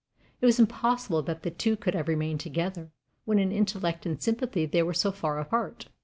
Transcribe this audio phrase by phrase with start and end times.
[0.41, 2.91] It was impossible that the two could have remained together,
[3.25, 5.89] when in intellect and sympathy they were so far apart.